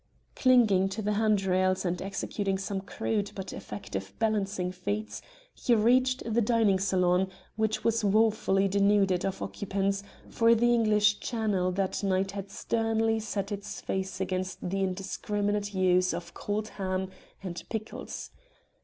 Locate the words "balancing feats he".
4.17-5.75